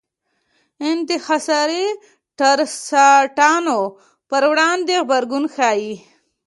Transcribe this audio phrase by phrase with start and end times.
[0.91, 1.85] انحصاري
[2.39, 3.79] ټرستانو
[4.29, 5.93] پر وړاندې غبرګون ښيي.